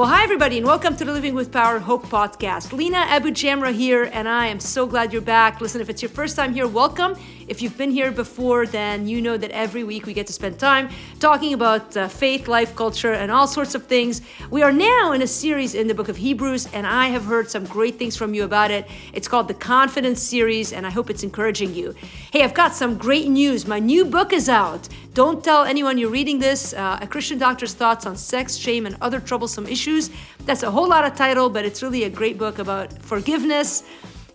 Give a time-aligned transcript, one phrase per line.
[0.00, 2.72] Well, hi, everybody, and welcome to the Living with Power Hope podcast.
[2.72, 5.60] Lina AbuJamra here, and I am so glad you're back.
[5.60, 7.16] Listen, if it's your first time here, welcome.
[7.50, 10.60] If you've been here before, then you know that every week we get to spend
[10.60, 10.88] time
[11.18, 14.22] talking about uh, faith, life, culture, and all sorts of things.
[14.52, 17.50] We are now in a series in the book of Hebrews, and I have heard
[17.50, 18.86] some great things from you about it.
[19.12, 21.92] It's called the Confidence Series, and I hope it's encouraging you.
[22.30, 23.66] Hey, I've got some great news.
[23.66, 24.88] My new book is out.
[25.14, 26.72] Don't tell anyone you're reading this.
[26.72, 30.08] Uh, a Christian doctor's thoughts on sex, shame, and other troublesome issues.
[30.44, 33.82] That's a whole lot of title, but it's really a great book about forgiveness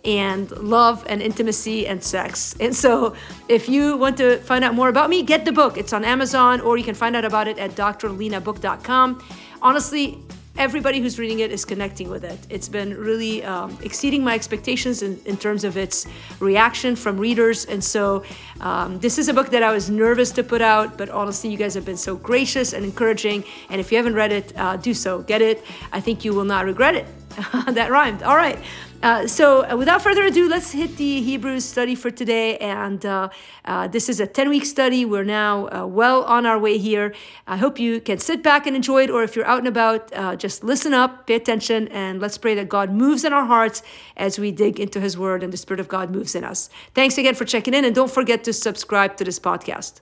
[0.06, 2.56] and love and intimacy and sex.
[2.60, 3.16] And so,
[3.50, 5.78] if you want to find out more about me, get the book.
[5.78, 9.24] It's on Amazon, or you can find out about it at drlenabook.com.
[9.62, 10.20] Honestly,
[10.58, 12.40] everybody who's reading it is connecting with it.
[12.50, 16.08] It's been really um, exceeding my expectations in, in, terms of its
[16.40, 17.66] reaction from readers.
[17.66, 18.24] And so,
[18.62, 21.58] um, this is a book that I was nervous to put out, but honestly, you
[21.58, 23.44] guys have been so gracious and encouraging.
[23.70, 25.24] And if you haven't read it, uh, do so.
[25.24, 25.64] Get it.
[25.92, 27.08] I think you will not regret it.
[27.68, 28.24] that rhymed.
[28.24, 28.60] All right.
[29.06, 32.58] Uh, so, uh, without further ado, let's hit the Hebrews study for today.
[32.58, 33.30] And uh,
[33.64, 35.06] uh this is a 10 week study.
[35.06, 37.14] We're now uh, well on our way here.
[37.46, 40.12] I hope you can sit back and enjoy it, or if you're out and about,
[40.40, 43.84] just listen up, pay attention, and let's pray that God moves in our hearts
[44.18, 46.72] as we dig into His Word and the Spirit of God moves in us.
[46.96, 50.02] Thanks again for checking in, and don't forget to subscribe to this podcast.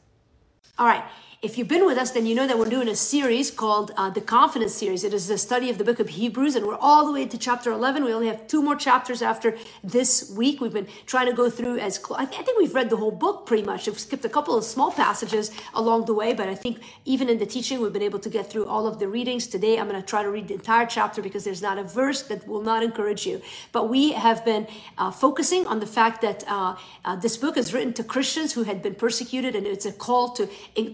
[0.80, 1.04] All right.
[1.44, 4.10] If you've been with us, then you know that we're doing a series called uh,
[4.10, 5.04] the Confidence Series.
[5.04, 7.38] It is a study of the book of Hebrews, and we're all the way to
[7.38, 8.06] chapter 11.
[8.06, 10.62] We only have two more chapters after this week.
[10.62, 12.96] We've been trying to go through as cl- I, th- I think we've read the
[12.96, 13.88] whole book pretty much.
[13.88, 17.40] We've skipped a couple of small passages along the way, but I think even in
[17.40, 19.46] the teaching, we've been able to get through all of the readings.
[19.46, 22.22] Today, I'm going to try to read the entire chapter because there's not a verse
[22.22, 23.42] that will not encourage you.
[23.74, 24.66] But we have been
[24.98, 28.64] uh, focusing on the fact that uh, uh this book is written to Christians who
[28.64, 30.48] had been persecuted, and it's a call to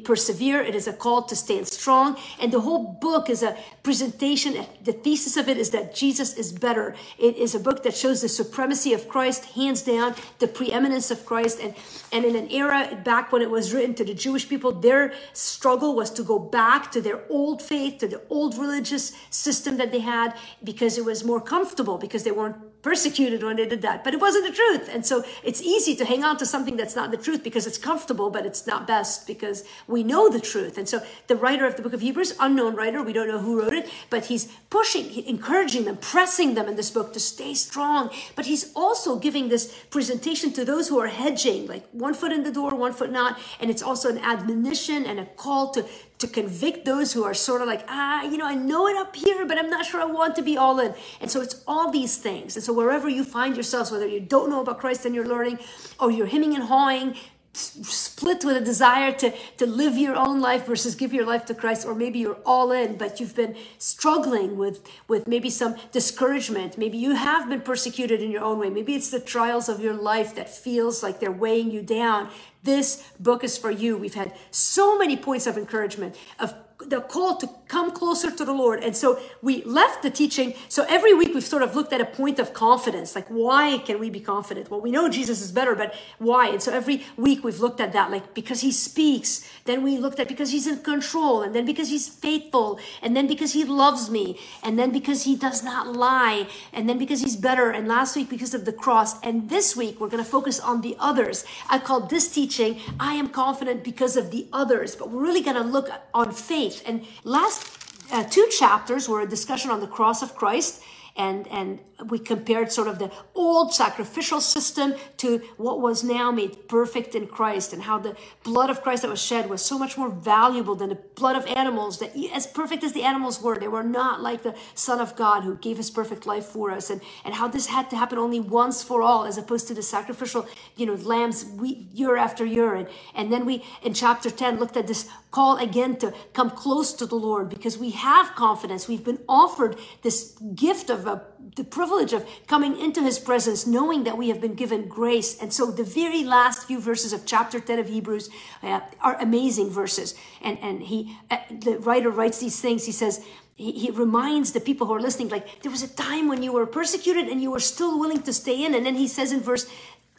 [0.04, 0.62] persevere persevere.
[0.62, 2.18] It is a call to stand strong.
[2.40, 4.66] And the whole book is a presentation.
[4.84, 6.96] The thesis of it is that Jesus is better.
[7.18, 11.26] It is a book that shows the supremacy of Christ, hands down, the preeminence of
[11.26, 11.60] Christ.
[11.62, 11.74] And,
[12.12, 15.96] and in an era back when it was written to the Jewish people, their struggle
[15.96, 20.00] was to go back to their old faith, to the old religious system that they
[20.02, 20.34] had,
[20.64, 24.04] because it was more comfortable, because they weren't persecuted when they did that.
[24.04, 24.90] But it wasn't the truth.
[24.92, 27.78] And so it's easy to hang on to something that's not the truth because it's
[27.78, 30.78] comfortable, but it's not best because we know the truth.
[30.78, 33.60] And so the writer of the book of Hebrews, unknown writer, we don't know who
[33.60, 38.10] wrote it, but he's pushing, encouraging them, pressing them in this book to stay strong.
[38.36, 42.44] But he's also giving this presentation to those who are hedging, like one foot in
[42.44, 43.40] the door, one foot not.
[43.60, 45.86] And it's also an admonition and a call to
[46.20, 49.16] to convict those who are sort of like, ah, you know, I know it up
[49.16, 50.94] here, but I'm not sure I want to be all in.
[51.22, 52.56] And so it's all these things.
[52.56, 55.60] And so wherever you find yourselves, whether you don't know about Christ and you're learning,
[56.00, 57.16] or you're hemming and hawing,
[57.54, 61.56] split with a desire to, to live your own life versus give your life to
[61.56, 66.78] Christ, or maybe you're all in, but you've been struggling with, with maybe some discouragement.
[66.78, 68.70] Maybe you have been persecuted in your own way.
[68.70, 72.30] Maybe it's the trials of your life that feels like they're weighing you down.
[72.64, 73.98] This book is for you.
[73.98, 76.54] We've had so many points of encouragement, of
[76.90, 78.84] the call to come closer to the Lord.
[78.84, 80.56] And so we left the teaching.
[80.68, 83.16] So every week we've sort of looked at a point of confidence.
[83.16, 84.72] Like, why can we be confident?
[84.72, 86.50] Well, we know Jesus is better, but why?
[86.50, 89.48] And so every week we've looked at that, like because he speaks.
[89.66, 91.44] Then we looked at because he's in control.
[91.44, 92.80] And then because he's faithful.
[93.02, 94.40] And then because he loves me.
[94.64, 96.48] And then because he does not lie.
[96.74, 97.70] And then because he's better.
[97.70, 99.22] And last week because of the cross.
[99.22, 101.46] And this week we're going to focus on the others.
[101.70, 104.96] I called this teaching, I am confident because of the others.
[104.96, 107.68] But we're really going to look on faith And last
[108.12, 110.82] uh, two chapters were a discussion on the cross of Christ
[111.20, 116.70] and and we compared sort of the old sacrificial system to what was now made
[116.70, 119.98] perfect in Christ and how the blood of Christ that was shed was so much
[119.98, 123.68] more valuable than the blood of animals that as perfect as the animals were they
[123.68, 127.02] were not like the son of God who gave his perfect life for us and
[127.26, 130.48] and how this had to happen only once for all as opposed to the sacrificial
[130.78, 132.76] you know lambs we, year after year.
[132.76, 136.92] And and then we in chapter 10 looked at this call again to come close
[136.94, 141.24] to the Lord because we have confidence we've been offered this gift of a,
[141.56, 145.40] the privilege of coming into his presence, knowing that we have been given grace.
[145.40, 148.30] And so the very last few verses of chapter 10 of Hebrews
[148.64, 150.16] uh, are amazing verses.
[150.42, 152.86] And, and he, uh, the writer writes these things.
[152.86, 153.24] He says,
[153.56, 156.54] he, he reminds the people who are listening, like, there was a time when you
[156.54, 158.74] were persecuted and you were still willing to stay in.
[158.74, 159.70] And then he says in verse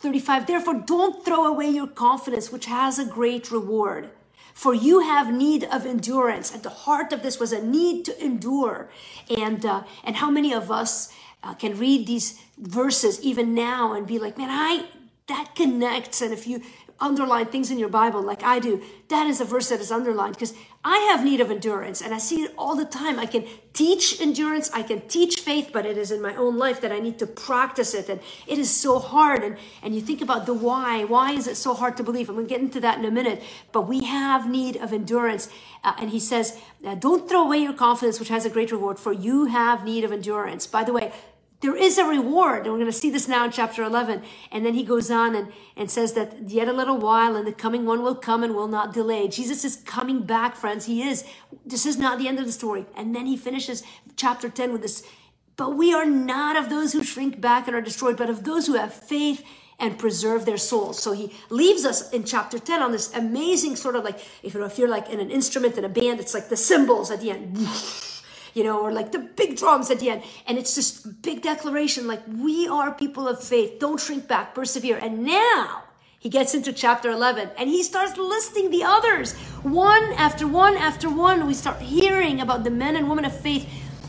[0.00, 4.10] 35, therefore don't throw away your confidence, which has a great reward.
[4.60, 6.54] For you have need of endurance.
[6.54, 8.90] At the heart of this was a need to endure.
[9.34, 11.10] And, uh, and how many of us
[11.42, 14.84] uh, can read these verses even now and be like, man, I
[15.28, 16.20] that connects.
[16.20, 16.60] And if you
[17.00, 20.34] underline things in your Bible like I do, that is a verse that is underlined
[20.34, 20.54] because
[20.84, 23.18] I have need of endurance and I see it all the time.
[23.18, 26.80] I can teach endurance, I can teach faith, but it is in my own life
[26.80, 28.08] that I need to practice it.
[28.08, 29.44] And it is so hard.
[29.44, 31.04] And, and you think about the why.
[31.04, 32.28] Why is it so hard to believe?
[32.28, 33.42] I'm going to get into that in a minute.
[33.72, 35.50] But we have need of endurance.
[35.84, 36.58] Uh, and he says,
[36.98, 40.12] Don't throw away your confidence, which has a great reward, for you have need of
[40.12, 40.66] endurance.
[40.66, 41.12] By the way,
[41.60, 42.62] there is a reward.
[42.62, 44.22] And we're going to see this now in chapter 11.
[44.50, 47.52] And then he goes on and, and says that yet a little while and the
[47.52, 49.28] coming one will come and will not delay.
[49.28, 50.86] Jesus is coming back, friends.
[50.86, 51.24] He is.
[51.64, 52.86] This is not the end of the story.
[52.96, 53.82] And then he finishes
[54.16, 55.04] chapter 10 with this.
[55.56, 58.66] But we are not of those who shrink back and are destroyed, but of those
[58.66, 59.44] who have faith
[59.78, 60.98] and preserve their souls.
[60.98, 64.88] So he leaves us in chapter 10 on this amazing sort of like, if, you're
[64.88, 67.58] like in an instrument in a band, it's like the cymbals at the end
[68.54, 70.22] you know, or like the big drums at the end.
[70.46, 73.78] And it's this big declaration like, we are people of faith.
[73.78, 74.98] Don't shrink back, persevere.
[74.98, 75.84] And now,
[76.20, 79.32] he gets into chapter 11 and he starts listing the others
[79.62, 81.46] one after one after one.
[81.46, 83.66] We start hearing about the men and women of faith.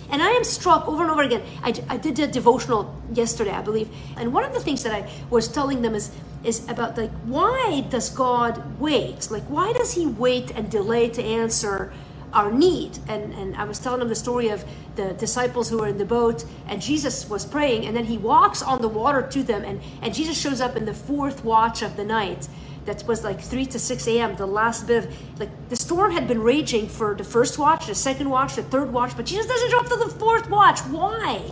[0.10, 1.42] And I am struck over and over again.
[1.64, 3.88] I, I did a devotional yesterday, I believe.
[4.18, 6.12] And one of the things that I was telling them is,
[6.44, 9.32] is about like, why does God wait?
[9.32, 11.94] Like, why does he wait and delay to answer
[12.33, 12.98] our need.
[13.07, 14.63] And, and I was telling them the story of
[14.95, 18.62] the disciples who were in the boat and Jesus was praying and then he walks
[18.62, 21.95] on the water to them and, and Jesus shows up in the fourth watch of
[21.98, 22.48] the night.
[22.86, 26.28] That was like 3 to 6 a.m., the last bit of, like, the storm had
[26.28, 29.69] been raging for the first watch, the second watch, the third watch, but Jesus doesn't
[29.69, 30.80] show up to the fourth watch.
[30.80, 31.44] Why?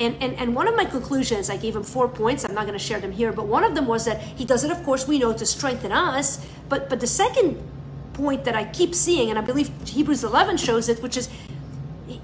[0.00, 2.44] And, and, and one of my conclusions, I gave him four points.
[2.44, 4.64] I'm not going to share them here, but one of them was that he does
[4.64, 6.44] it, of course, we know, to strengthen us.
[6.68, 7.62] But, but the second
[8.20, 11.28] point that I keep seeing, and I believe Hebrews 11 shows it, which is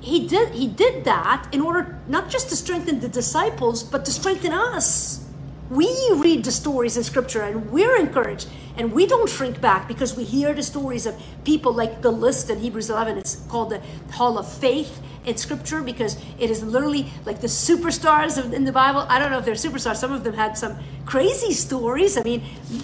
[0.00, 4.12] he did he did that in order not just to strengthen the disciples, but to
[4.12, 5.24] strengthen us.
[5.70, 10.16] We read the stories in Scripture and we're encouraged, and we don't shrink back because
[10.16, 13.18] we hear the stories of people like the list in Hebrews 11.
[13.18, 13.80] It's called the
[14.12, 19.00] Hall of Faith in scripture because it is literally like the superstars in the Bible.
[19.08, 19.96] I don't know if they're superstars.
[19.96, 22.16] Some of them had some crazy stories.
[22.16, 22.42] I mean,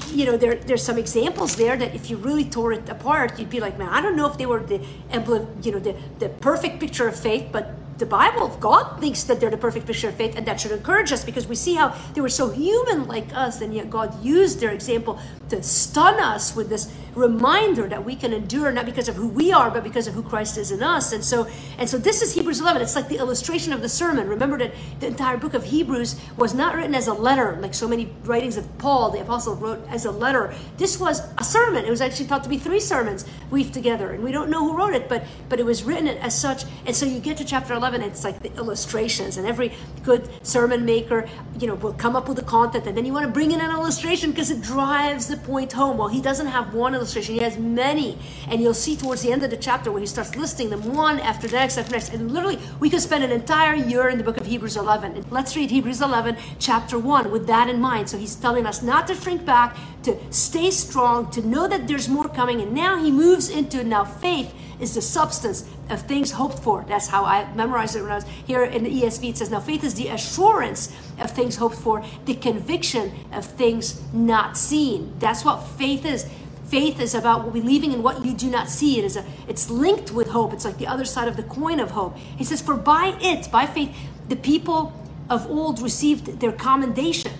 [0.09, 3.51] you know, there, there's some examples there that if you really tore it apart, you'd
[3.51, 6.29] be like, man, I don't know if they were the emblem, you know, the, the
[6.29, 10.17] perfect picture of faith, but the Bible, God thinks that they're the perfect picture of
[10.17, 13.33] faith, and that should encourage us because we see how they were so human like
[13.33, 15.21] us, and yet God used their example
[15.53, 19.53] to stun us with this reminder that we can endure not because of who we
[19.53, 21.13] are, but because of who Christ is in us.
[21.13, 21.47] And so,
[21.77, 22.81] and so this is Hebrews 11.
[22.81, 24.29] It's like the illustration of the sermon.
[24.29, 27.87] Remember that the entire book of Hebrews was not written as a letter, like so
[27.87, 30.55] many writings of Paul, the apostle, wrote as a letter.
[30.79, 31.85] This was a sermon.
[31.85, 34.77] It was actually thought to be three sermons weaved together, and we don't know who
[34.77, 36.65] wrote it, but but it was written as such.
[36.87, 39.73] And so you get to chapter 11, it's like the illustrations, and every
[40.03, 41.29] good sermon maker,
[41.59, 43.61] you know, will come up with the content, and then you want to bring in
[43.61, 45.99] an illustration because it drives the point home.
[45.99, 48.19] Well, he doesn't have one illustration, he has many.
[48.49, 51.21] And you'll see towards the end of the chapter where he starts listing them one
[51.21, 52.13] after the next after next.
[52.13, 55.17] And literally, we could spend an entire year in the book of Hebrews 11.
[55.17, 58.09] And let's read Hebrews 11, chapter 1, with that in mind.
[58.09, 62.09] So he's telling us not to shrink back, to stay strong, to know that there's
[62.09, 62.61] more coming.
[62.61, 66.85] And now he moves into now faith is the substance of things hoped for.
[66.89, 69.31] That's how I memorized it when I was here in the ESV.
[69.31, 74.03] It says, Now faith is the assurance of things hoped for, the conviction of things
[74.13, 75.15] not seen.
[75.19, 76.29] That's what faith is.
[76.67, 78.99] Faith is about believing in what you do not see.
[78.99, 80.53] It is a it's linked with hope.
[80.53, 82.17] It's like the other side of the coin of hope.
[82.17, 83.95] He says, For by it, by faith,
[84.29, 84.93] the people
[85.29, 87.33] of old received their commendation.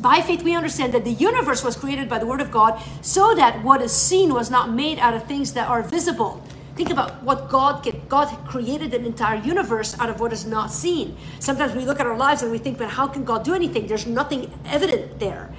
[0.00, 3.34] By faith, we understand that the universe was created by the Word of God so
[3.34, 6.42] that what is seen was not made out of things that are visible.
[6.74, 8.00] Think about what God can.
[8.08, 11.16] God created an entire universe out of what is not seen.
[11.38, 13.86] Sometimes we look at our lives and we think, but how can God do anything?
[13.86, 15.52] There's nothing evident there.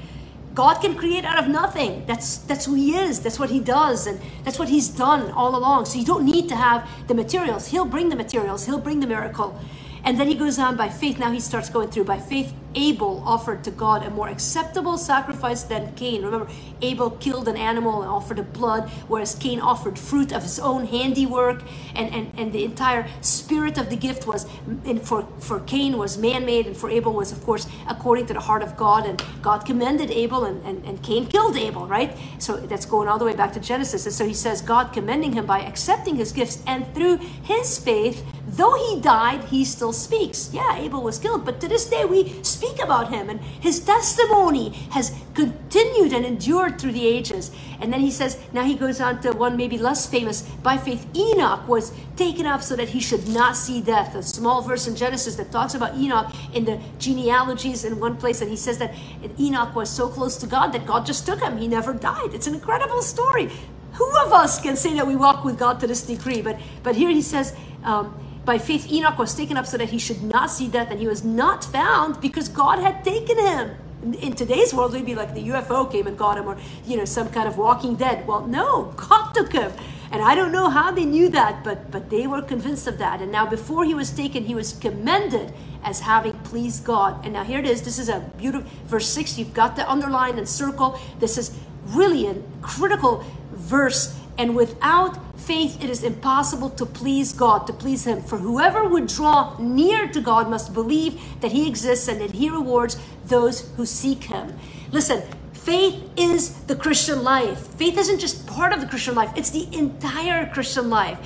[0.56, 2.04] God can create out of nothing.
[2.08, 3.20] That's that's who he is.
[3.20, 5.86] That's what he does and that's what he's done all along.
[5.86, 7.68] So you don't need to have the materials.
[7.68, 8.66] He'll bring the materials.
[8.66, 9.58] He'll bring the miracle.
[10.04, 11.20] And then he goes on by faith.
[11.20, 12.54] Now he starts going through by faith.
[12.76, 16.24] Abel offered to God a more acceptable sacrifice than Cain.
[16.24, 16.48] Remember,
[16.82, 20.86] Abel killed an animal and offered the blood, whereas Cain offered fruit of his own
[20.86, 21.64] handiwork.
[21.96, 24.46] And, and, and the entire spirit of the gift was,
[24.86, 28.34] and for, for Cain was man made, and for Abel was, of course, according to
[28.34, 29.06] the heart of God.
[29.06, 32.18] And God commended Abel, and, and, and Cain killed Abel, right?
[32.40, 34.06] So that's going all the way back to Genesis.
[34.06, 38.26] And so he says, God commending him by accepting his gifts, and through his faith,
[38.48, 40.54] though he died, he still speaks.
[40.54, 43.30] Yeah, Abel was killed, but to this day we speak speak about him.
[43.30, 47.52] And his testimony has continued and endured through the ages.
[47.80, 50.42] And then he says, now he goes on to one maybe less famous.
[50.62, 54.14] By faith, Enoch was taken up so that he should not see death.
[54.14, 58.42] A small verse in Genesis that talks about Enoch in the genealogies in one place.
[58.42, 58.94] And he says that
[59.40, 61.58] Enoch was so close to God that God just took him.
[61.58, 62.34] He never died.
[62.34, 63.50] It's an incredible story.
[63.94, 66.42] Who of us can say that we walk with God to this degree?
[66.42, 70.00] But, but here he says, um, by faith, Enoch was taken up so that he
[70.00, 73.72] should not see death, and he was not found because God had taken him.
[74.20, 77.06] In today's world, we'd be like the UFO came and got him, or you know,
[77.06, 78.26] some kind of walking dead.
[78.26, 79.72] Well, no, God took him.
[80.12, 83.22] And I don't know how they knew that, but but they were convinced of that.
[83.22, 87.24] And now before he was taken, he was commended as having pleased God.
[87.24, 87.84] And now here it is.
[87.84, 89.38] This is a beautiful verse six.
[89.38, 91.00] You've got the underline and circle.
[91.20, 97.68] This is really a critical verse and without faith, it is impossible to please God,
[97.68, 98.22] to please Him.
[98.22, 102.50] For whoever would draw near to God must believe that He exists and that He
[102.50, 104.58] rewards those who seek Him.
[104.92, 105.22] Listen,
[105.54, 107.60] faith is the Christian life.
[107.76, 111.20] Faith isn't just part of the Christian life, it's the entire Christian life.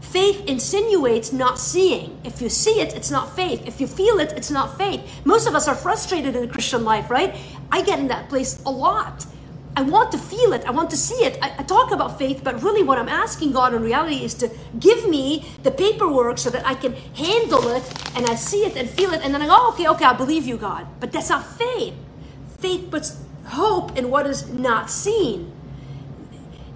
[0.00, 2.18] Faith insinuates not seeing.
[2.24, 3.66] If you see it, it's not faith.
[3.66, 5.02] If you feel it, it's not faith.
[5.24, 7.36] Most of us are frustrated in the Christian life, right?
[7.70, 9.26] I get in that place a lot
[9.76, 10.64] I want to feel it.
[10.64, 11.38] I want to see it.
[11.42, 14.50] I, I, talk about faith, but really what I'm asking God in reality is to
[14.80, 17.84] give me the paperwork so that I can handle it
[18.16, 19.20] and I see it and feel it.
[19.22, 20.86] And then I go, oh, okay, okay, I believe you, God.
[20.98, 21.92] But that's not faith.
[22.58, 25.52] Faith puts hope in what is not seen.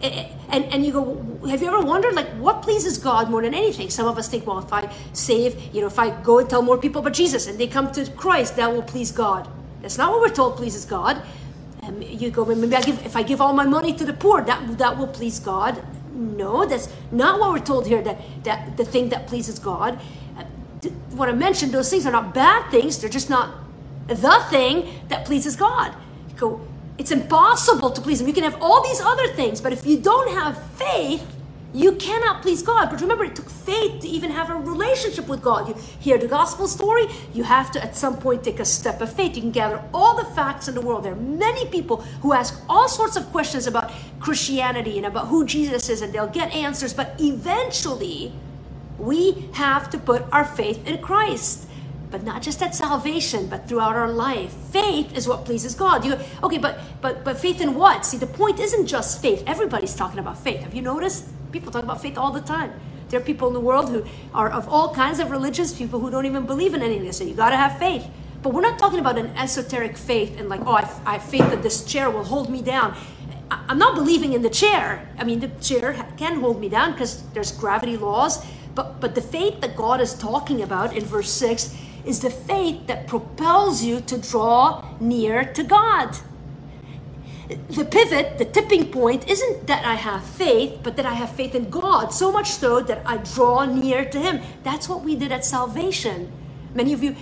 [0.02, 3.88] And, and you go, have you ever wondered, like, what pleases God more than anything?
[3.90, 6.62] Some of us think, well, if I save, you know, if I go and tell
[6.62, 9.48] more people about Jesus and they come to Christ, that will please God.
[9.82, 11.22] That's not what we're told pleases God.
[11.82, 14.42] Um, you go, maybe I give, if I give all my money to the poor,
[14.42, 15.82] that, that will please God.
[16.12, 19.98] No, that's not what we're told here, that, that the thing that pleases God.
[20.36, 20.44] Uh,
[21.10, 23.54] what I mentioned, those things are not bad things, they're just not
[24.06, 25.94] the thing that pleases God.
[26.28, 26.60] You go,
[26.98, 28.28] it's impossible to please Him.
[28.28, 31.26] You can have all these other things, but if you don't have faith,
[31.72, 32.90] you cannot please God.
[32.90, 35.68] But remember, it took faith to even have a relationship with God.
[35.68, 39.12] You hear the gospel story, you have to at some point take a step of
[39.12, 39.36] faith.
[39.36, 41.04] You can gather all the facts in the world.
[41.04, 45.44] There are many people who ask all sorts of questions about Christianity and about who
[45.44, 46.92] Jesus is, and they'll get answers.
[46.92, 48.32] But eventually,
[48.98, 51.66] we have to put our faith in Christ
[52.10, 54.52] but not just at salvation, but throughout our life.
[54.52, 56.04] Faith is what pleases God.
[56.04, 58.04] You okay, but but but faith in what?
[58.04, 59.44] See, the point isn't just faith.
[59.46, 60.60] Everybody's talking about faith.
[60.62, 61.28] Have you noticed?
[61.52, 62.72] People talk about faith all the time.
[63.08, 64.04] There are people in the world who
[64.34, 67.04] are of all kinds of religions, people who don't even believe in anything.
[67.04, 68.06] They say you gotta have faith.
[68.42, 71.48] But we're not talking about an esoteric faith and like, oh, I, I have faith
[71.50, 72.96] that this chair will hold me down.
[73.50, 75.08] I'm not believing in the chair.
[75.18, 78.44] I mean, the chair can hold me down because there's gravity laws.
[78.74, 82.86] But but the faith that God is talking about in verse six is the faith
[82.86, 86.16] that propels you to draw near to God.
[87.70, 91.54] The pivot, the tipping point, isn't that I have faith, but that I have faith
[91.54, 94.40] in God, so much so that I draw near to Him.
[94.62, 96.30] That's what we did at salvation.
[96.72, 97.16] Many of you,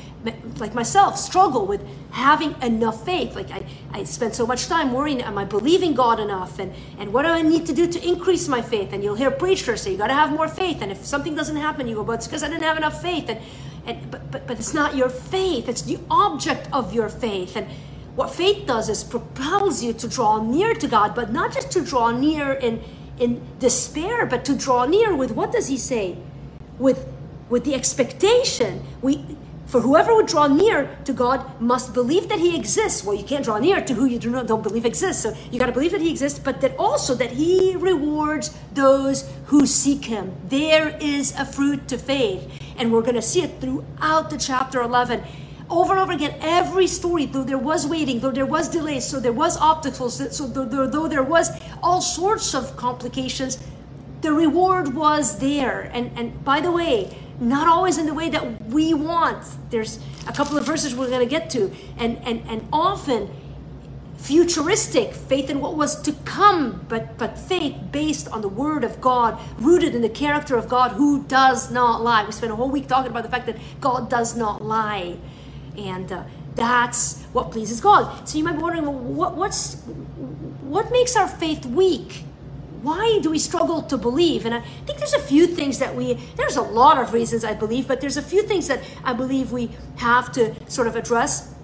[0.58, 1.80] like myself, struggle with
[2.10, 3.34] having enough faith.
[3.34, 6.58] Like I, I spend so much time worrying, am I believing God enough?
[6.58, 8.92] And, and what do I need to do to increase my faith?
[8.92, 10.82] And you'll hear preachers say, you got to have more faith.
[10.82, 13.30] And if something doesn't happen, you go, but it's because I didn't have enough faith.
[13.30, 13.40] And
[13.88, 17.56] and, but, but, but it's not your faith, it's the object of your faith.
[17.56, 17.66] And
[18.18, 21.84] what faith does is propels you to draw near to God, but not just to
[21.84, 22.82] draw near in,
[23.20, 26.18] in despair, but to draw near with what does he say?
[26.80, 27.06] With,
[27.48, 28.82] with the expectation.
[29.02, 29.24] We,
[29.66, 33.04] for whoever would draw near to God must believe that He exists.
[33.04, 35.22] Well, you can't draw near to who you do not, don't believe exists.
[35.22, 39.30] So you got to believe that He exists, but that also that He rewards those
[39.44, 40.34] who seek Him.
[40.48, 44.80] There is a fruit to faith, and we're going to see it throughout the chapter
[44.80, 45.22] 11
[45.70, 49.20] over and over again every story though there was waiting though there was delays so
[49.20, 51.50] there was obstacles so though, though there was
[51.82, 53.58] all sorts of complications
[54.22, 58.64] the reward was there and and by the way not always in the way that
[58.66, 59.44] we want.
[59.70, 63.30] There's a couple of verses we're going to get to, and and and often
[64.16, 69.00] futuristic faith in what was to come, but but faith based on the word of
[69.00, 72.24] God, rooted in the character of God, who does not lie.
[72.24, 75.16] We spent a whole week talking about the fact that God does not lie,
[75.78, 76.10] and.
[76.12, 78.28] Uh, that's what pleases God.
[78.28, 79.76] So you might be wondering, well, what, what's
[80.62, 82.24] what makes our faith weak?
[82.82, 84.46] why do we struggle to believe?
[84.46, 87.54] And I think there's a few things that we, there's a lot of reasons I
[87.54, 91.54] believe, but there's a few things that I believe we have to sort of address.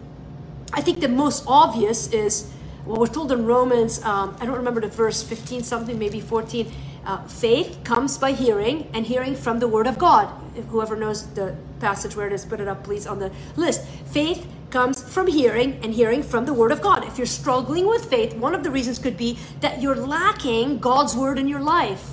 [0.73, 2.51] I think the most obvious is
[2.85, 6.71] what we're told in Romans, um, I don't remember the verse 15 something, maybe 14.
[7.05, 10.29] Uh, faith comes by hearing, and hearing from the Word of God.
[10.71, 13.85] Whoever knows the passage where it is, put it up please on the list.
[14.07, 17.05] Faith comes from hearing and hearing from the word of God.
[17.05, 21.15] If you're struggling with faith, one of the reasons could be that you're lacking God's
[21.15, 22.11] word in your life.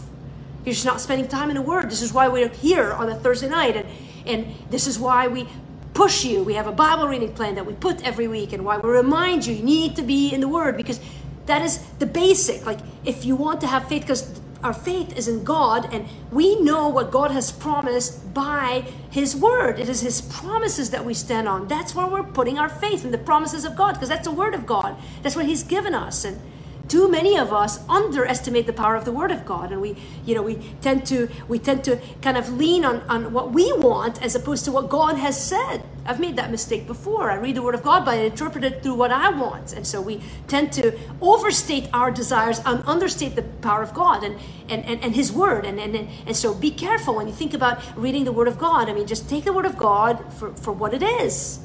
[0.63, 1.89] You're just not spending time in the word.
[1.89, 3.87] This is why we're here on a Thursday night and
[4.27, 5.47] and this is why we
[5.95, 6.43] push you.
[6.43, 9.47] We have a Bible reading plan that we put every week and why we remind
[9.47, 10.99] you you need to be in the word because
[11.47, 12.65] that is the basic.
[12.65, 16.59] Like if you want to have faith because our faith is in God and we
[16.61, 19.79] know what God has promised by His Word.
[19.79, 21.67] It is His promises that we stand on.
[21.67, 24.53] That's where we're putting our faith in the promises of God because that's the Word
[24.53, 24.95] of God.
[25.23, 26.25] That's what He's given us.
[26.25, 26.39] And
[26.87, 30.35] too many of us underestimate the power of the word of god and we you
[30.35, 34.21] know we tend to we tend to kind of lean on on what we want
[34.21, 37.31] as opposed to what god has said i've made that mistake before.
[37.31, 39.73] I read the word of god but i interpret it through what i want.
[39.73, 44.37] And so we tend to overstate our desires and understate the power of god and
[44.69, 45.65] and and, and his word.
[45.65, 48.89] And, and and so be careful when you think about reading the word of god.
[48.89, 51.59] I mean just take the word of god for for what it is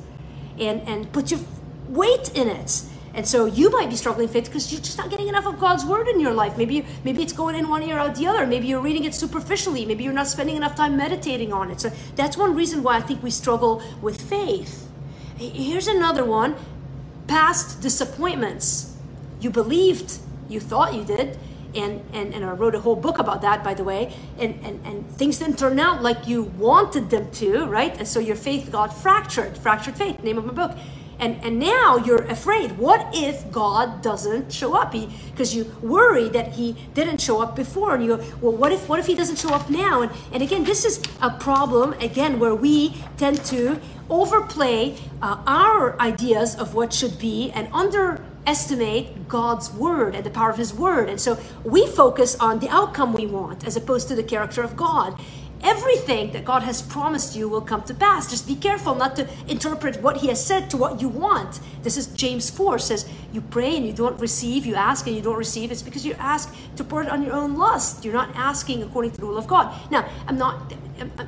[0.58, 1.40] and and put your
[1.88, 2.82] weight in it
[3.16, 5.86] and so you might be struggling faith because you're just not getting enough of God's
[5.86, 6.58] word in your life.
[6.58, 8.46] Maybe maybe it's going in one ear out the other.
[8.46, 9.86] Maybe you're reading it superficially.
[9.86, 11.80] Maybe you're not spending enough time meditating on it.
[11.80, 14.86] So that's one reason why I think we struggle with faith.
[15.38, 16.56] Here's another one:
[17.26, 18.94] past disappointments.
[19.40, 20.18] You believed,
[20.50, 21.38] you thought you did,
[21.74, 24.14] and, and, and I wrote a whole book about that, by the way.
[24.38, 27.96] And, and, and things didn't turn out like you wanted them to, right?
[27.98, 30.76] And so your faith got fractured, fractured faith, name of my book
[31.18, 32.78] and and now you're afraid.
[32.78, 34.92] What if god doesn't show up?
[34.92, 38.88] Because you worry that he didn't show up before and you go well what if
[38.88, 40.02] what if he doesn't show up now?
[40.02, 45.98] And and again this is a problem again where we tend to overplay uh, our
[46.00, 51.08] ideas of what should be and underestimate god's word and the power of his word.
[51.08, 54.76] And so we focus on the outcome we want as opposed to the character of
[54.76, 55.18] god
[55.62, 58.28] everything that God has promised you will come to pass.
[58.28, 61.60] Just be careful not to interpret what He has said to what you want.
[61.82, 65.22] This is James 4 says, You pray and you don't receive, you ask and you
[65.22, 65.70] don't receive.
[65.70, 68.04] It's because you ask to pour it on your own lust.
[68.04, 69.74] You're not asking according to the will of God.
[69.90, 70.72] Now, I'm not,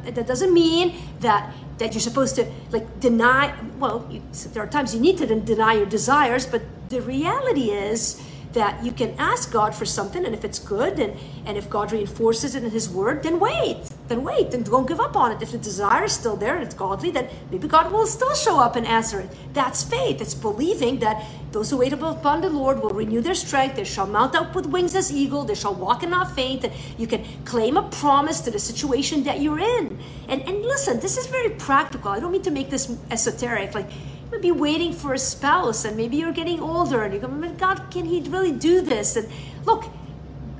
[0.05, 4.21] that doesn't mean that that you're supposed to like deny well you,
[4.53, 8.21] there are times you need to deny your desires but the reality is
[8.53, 11.93] that you can ask God for something, and if it's good, and, and if God
[11.93, 15.43] reinforces it in His Word, then wait, then wait, and don't give up on it.
[15.43, 18.59] If the desire is still there and it's godly, then maybe God will still show
[18.59, 19.31] up and answer it.
[19.53, 20.21] That's faith.
[20.21, 23.77] It's believing that those who wait upon the Lord will renew their strength.
[23.77, 25.45] They shall mount up with wings as eagle.
[25.45, 26.67] They shall walk and not faint.
[26.99, 29.99] You can claim a promise to the situation that you're in.
[30.29, 32.11] And and listen, this is very practical.
[32.11, 33.75] I don't mean to make this esoteric.
[33.75, 37.21] Like you might be waiting for a spouse and maybe you're getting older and you
[37.21, 39.17] go, God, can he really do this?
[39.17, 39.29] And
[39.65, 39.85] look,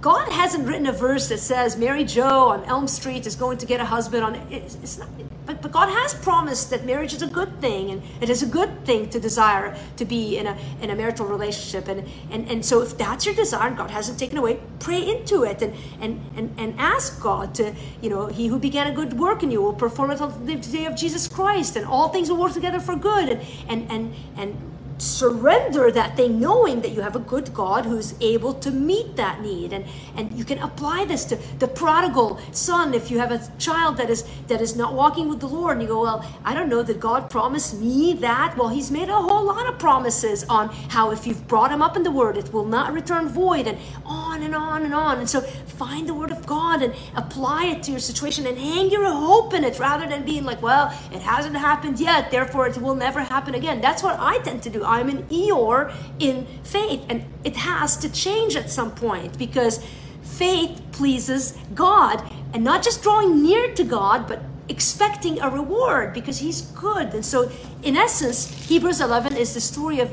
[0.01, 3.67] God hasn't written a verse that says Mary Jo on Elm Street is going to
[3.67, 5.09] get a husband on it's, it's not
[5.49, 8.47] but, but God has promised that marriage is a good thing and it is a
[8.47, 11.89] good thing to desire to be in a in a marital relationship.
[11.89, 15.63] And and, and so if that's your desire God hasn't taken away pray into it
[15.63, 19.43] and, and and and ask God to you know he who began a good work
[19.43, 22.39] in you will perform it on the day of Jesus Christ and all things will
[22.39, 27.17] work together for good and and and, and surrender that thing knowing that you have
[27.17, 29.73] a good god who's able to meet that need.
[29.73, 29.85] And
[30.17, 32.95] and you can apply this to the prodigal son.
[32.95, 35.83] If you have a child that is that is not walking with the lord and
[35.83, 38.57] you go well i don't know that god promised me that.
[38.57, 41.97] Well he's made a whole lot of promises on how if you've brought him up
[41.97, 45.19] in the word it will not return void and on and on and on.
[45.19, 48.91] And so find the word of god and apply it to your situation and hang
[48.91, 52.77] your hope in it rather than being like well it hasn't happened yet therefore it
[52.79, 53.81] will never happen again.
[53.81, 57.05] That's what i tend to do I'm an Eeyore in faith.
[57.09, 59.85] And it has to change at some point because
[60.23, 62.23] faith pleases God
[62.55, 67.15] and not just drawing near to God, but expecting a reward because He's good.
[67.15, 67.51] And so,
[67.83, 70.11] in essence, Hebrews 11 is the story of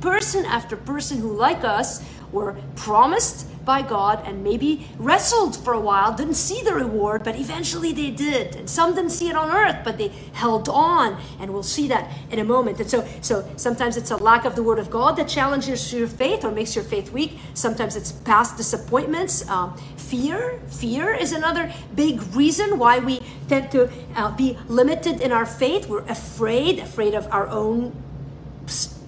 [0.00, 5.80] person after person who, like us, were promised by God and maybe wrestled for a
[5.80, 8.56] while, didn't see the reward, but eventually they did.
[8.56, 12.10] And some didn't see it on earth, but they held on, and we'll see that
[12.30, 12.80] in a moment.
[12.80, 16.08] And so, so sometimes it's a lack of the word of God that challenges your
[16.08, 17.38] faith or makes your faith weak.
[17.52, 19.46] Sometimes it's past disappointments.
[19.50, 25.30] Um, fear, fear is another big reason why we tend to uh, be limited in
[25.30, 25.86] our faith.
[25.88, 27.94] We're afraid, afraid of our own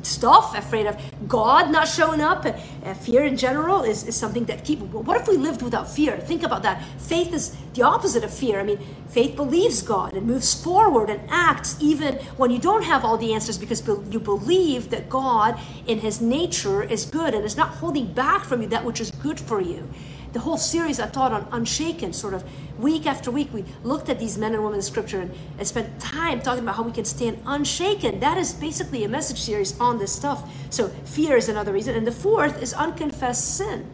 [0.02, 0.96] stuff, afraid of
[1.28, 4.80] God not showing up, uh, fear in general is, is something that keep.
[4.80, 6.16] What if we lived without fear?
[6.18, 6.82] Think about that.
[6.98, 8.60] Faith is the opposite of fear.
[8.60, 13.04] I mean, faith believes God and moves forward and acts even when you don't have
[13.04, 17.56] all the answers because you believe that God, in His nature, is good and is
[17.56, 19.88] not holding back from you that which is good for you
[20.32, 22.44] the whole series I taught on Unshaken, sort of
[22.78, 26.00] week after week, we looked at these men and women in Scripture and, and spent
[26.00, 28.20] time talking about how we can stand unshaken.
[28.20, 30.50] That is basically a message series on this stuff.
[30.70, 31.94] So, fear is another reason.
[31.94, 33.90] And the fourth is unconfessed sin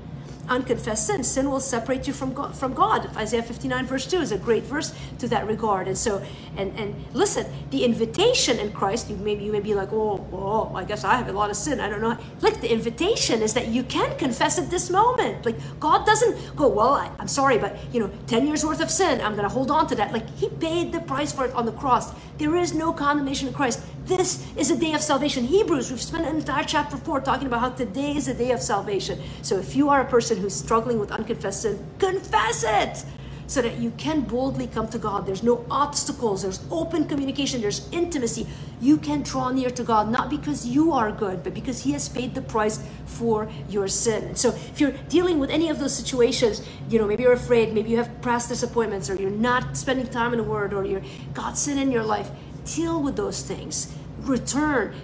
[0.48, 1.22] unconfessed sin.
[1.24, 2.56] Sin will separate you from God.
[2.56, 3.14] From God.
[3.16, 5.88] Isaiah 59 verse 2 is a great verse to that regard.
[5.88, 6.22] And so,
[6.56, 10.74] and and listen, the invitation in Christ, you maybe you may be like, oh, oh,
[10.74, 11.80] I guess I have a lot of sin.
[11.80, 12.16] I don't know.
[12.40, 15.44] Look, the invitation is that you can confess at this moment.
[15.44, 18.90] Like God doesn't go, well, I, I'm sorry, but you know, 10 years worth of
[18.90, 20.12] sin, I'm gonna hold on to that.
[20.12, 22.12] Like He paid the price for it on the cross.
[22.38, 23.80] There is no condemnation in Christ.
[24.04, 25.44] This is a day of salvation.
[25.44, 28.60] Hebrews, we've spent an entire chapter four talking about how today is a day of
[28.60, 29.20] salvation.
[29.42, 33.04] So if you are a person who's struggling with unconfessed sin, confess it
[33.46, 35.26] so that you can boldly come to God.
[35.26, 38.46] There's no obstacles, there's open communication, there's intimacy.
[38.80, 42.08] You can draw near to God not because you are good, but because He has
[42.08, 44.34] paid the price for your sin.
[44.34, 47.90] So if you're dealing with any of those situations, you know, maybe you're afraid, maybe
[47.90, 51.60] you have past disappointments, or you're not spending time in the Word, or you're God's
[51.60, 52.30] sin in your life,
[52.64, 53.94] deal with those things.
[54.20, 54.94] Return.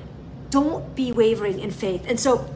[0.51, 2.05] Don't be wavering in faith.
[2.07, 2.53] And so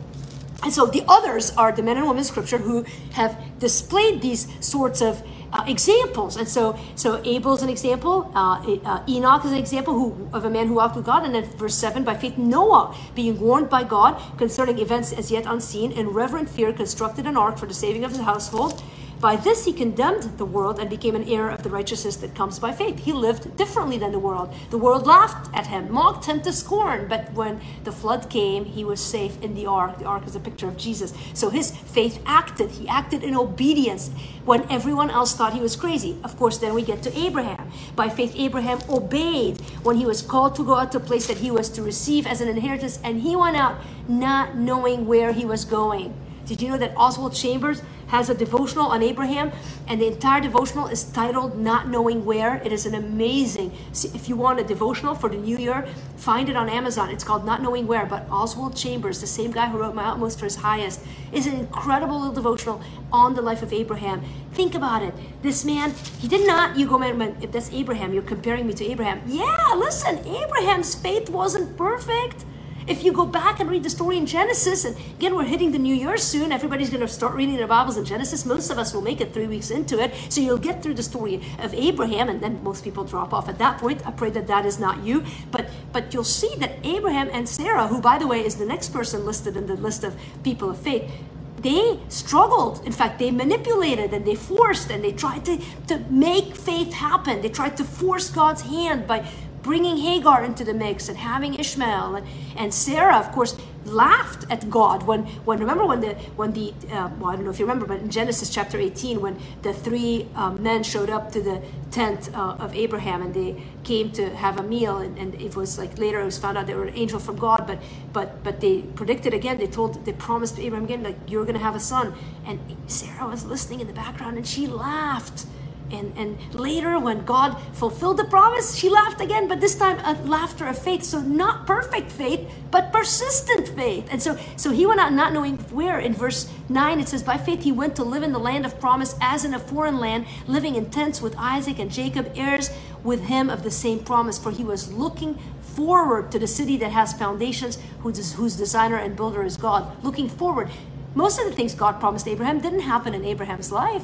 [0.63, 4.49] and so the others are the men and women in scripture who have displayed these
[4.65, 5.23] sorts of
[5.53, 6.37] uh, examples.
[6.37, 8.31] And so, so Abel's an example.
[8.35, 11.25] Uh, uh, Enoch is an example who, of a man who walked with God.
[11.25, 15.47] And then verse seven, by faith Noah, being warned by God concerning events as yet
[15.47, 18.83] unseen, in reverent fear constructed an ark for the saving of his household.
[19.21, 22.59] By this he condemned the world and became an heir of the righteousness that comes
[22.59, 22.99] by faith.
[22.99, 24.55] He lived differently than the world.
[24.71, 28.85] The world laughed at him, mocked him to scorn, but when the flood came, he
[28.85, 29.99] was safe in the ark.
[29.99, 31.15] The ark is a picture of Jesus.
[31.33, 32.71] So his faith acted.
[32.73, 34.11] He acted in obedience
[34.45, 36.19] when everyone else thought he was crazy.
[36.23, 37.71] Of course, then we get to Abraham.
[37.97, 41.39] By faith, Abraham obeyed when he was called to go out to a place that
[41.39, 45.47] he was to receive as an inheritance, and he went out not knowing where he
[45.47, 46.15] was going.
[46.45, 49.53] Did you know that Oswald Chambers has a devotional on Abraham,
[49.89, 52.57] and the entire devotional is titled Not Knowing Where.
[52.65, 53.73] It is an amazing,
[54.15, 57.11] if you want a devotional for the new year, find it on Amazon.
[57.11, 60.39] It's called Not Knowing Where, but Oswald Chambers, the same guy who wrote My Utmost
[60.39, 61.01] for His Highest,
[61.33, 62.81] is an incredible little devotional
[63.13, 64.23] on the life of Abraham.
[64.53, 65.15] Think about it.
[65.43, 68.75] This man, he did not, you go, man, man if that's Abraham, you're comparing me
[68.75, 69.23] to Abraham.
[69.27, 72.45] Yeah, listen, Abraham's faith wasn't perfect.
[72.87, 75.79] If you go back and read the story in Genesis, and again, we're hitting the
[75.79, 78.47] new year soon, everybody's going to start reading their Bibles in Genesis.
[78.47, 80.15] Most of us will make it three weeks into it.
[80.29, 83.59] So you'll get through the story of Abraham, and then most people drop off at
[83.59, 84.07] that point.
[84.07, 85.25] I pray that that is not you.
[85.51, 88.91] But, but you'll see that Abraham and Sarah, who, by the way, is the next
[88.91, 91.11] person listed in the list of people of faith,
[91.59, 92.87] they struggled.
[92.87, 97.43] In fact, they manipulated and they forced and they tried to, to make faith happen.
[97.43, 99.27] They tried to force God's hand by
[99.67, 102.27] bringing Hagar into the mix and having Ishmael and,
[102.57, 107.11] and Sarah, of course, laughed at God when, when remember when the when the uh,
[107.19, 110.29] well I don't know if you remember, but in Genesis chapter 18 when the three
[110.35, 114.59] um, men showed up to the tent uh, of Abraham and they came to have
[114.59, 116.97] a meal and, and it was like later it was found out they were an
[116.97, 117.79] angel from God, but
[118.13, 119.59] but but they predicted again.
[119.59, 122.15] They told they promised Abraham again like you're going to have a son,
[122.47, 125.47] and Sarah was listening in the background and she laughed
[125.91, 130.21] and, and later, when God fulfilled the promise, she laughed again, but this time a
[130.27, 131.05] laughter of faith.
[131.05, 134.09] So, not perfect faith, but persistent faith.
[134.11, 136.01] And so, so he went out not knowing where.
[136.01, 138.81] In verse 9, it says, By faith he went to live in the land of
[138.81, 142.71] promise as in a foreign land, living in tents with Isaac and Jacob, heirs
[143.05, 144.39] with him of the same promise.
[144.39, 149.15] For he was looking forward to the city that has foundations, whose, whose designer and
[149.15, 150.03] builder is God.
[150.03, 150.71] Looking forward.
[151.15, 154.03] Most of the things God promised Abraham didn't happen in Abraham's life.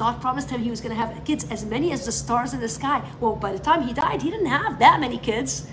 [0.00, 2.60] God promised him he was going to have kids as many as the stars in
[2.60, 3.06] the sky.
[3.20, 5.68] Well, by the time he died, he didn't have that many kids.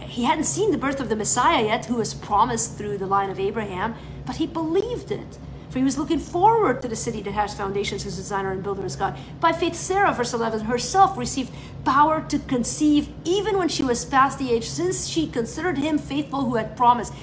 [0.00, 3.30] He hadn't seen the birth of the Messiah yet, who was promised through the line
[3.30, 3.94] of Abraham,
[4.26, 5.38] but he believed it.
[5.70, 8.84] For he was looking forward to the city that has foundations, whose designer and builder
[8.84, 9.18] is God.
[9.40, 11.50] By faith, Sarah, verse 11, herself received
[11.86, 16.42] power to conceive even when she was past the age, since she considered him faithful
[16.42, 17.14] who had promised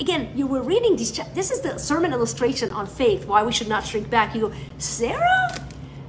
[0.00, 1.12] again, you were reading these.
[1.34, 3.26] This is the sermon illustration on faith.
[3.26, 4.34] Why we should not shrink back.
[4.34, 5.54] You go, Sarah.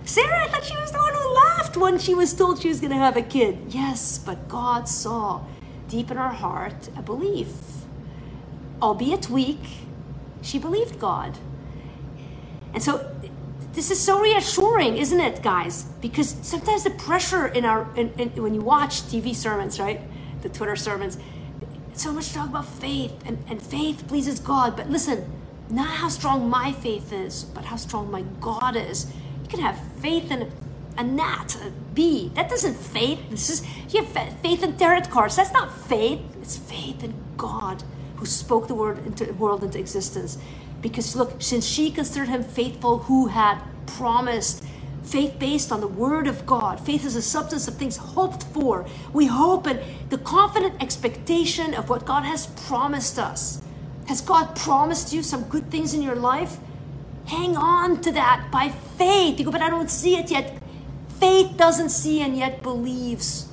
[0.05, 2.79] Sarah, I thought she was the one who laughed when she was told she was
[2.79, 3.57] going to have a kid.
[3.69, 5.41] Yes, but God saw
[5.87, 7.51] deep in her heart a belief.
[8.81, 9.59] Albeit weak,
[10.41, 11.37] she believed God.
[12.73, 13.15] And so
[13.73, 15.83] this is so reassuring, isn't it, guys?
[16.01, 20.01] Because sometimes the pressure in our in, in, when you watch TV sermons, right?
[20.41, 21.17] The Twitter sermons,
[21.99, 24.75] so much talk about faith, and, and faith pleases God.
[24.75, 25.29] But listen,
[25.69, 29.11] not how strong my faith is, but how strong my God is.
[29.43, 30.51] You can have faith in
[30.97, 32.31] a, gnat, a bee.
[32.35, 33.19] That doesn't faith.
[33.29, 35.35] This is you have faith in tarot cards.
[35.35, 36.21] That's not faith.
[36.41, 37.83] It's faith in God
[38.15, 40.37] who spoke the word into the world into existence.
[40.81, 44.63] Because look, since she considered him faithful who had promised,
[45.09, 46.79] faith based on the word of God.
[46.79, 48.85] Faith is a substance of things hoped for.
[49.11, 53.61] We hope in the confident expectation of what God has promised us.
[54.07, 56.57] Has God promised you some good things in your life?
[57.25, 59.39] Hang on to that by faith.
[59.39, 60.57] You go, but I don't see it yet.
[61.19, 63.47] Faith doesn't see and yet believes.